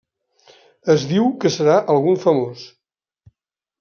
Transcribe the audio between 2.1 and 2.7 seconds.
famós.